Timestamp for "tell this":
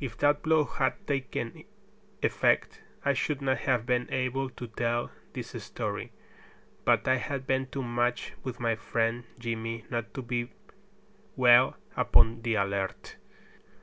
4.68-5.48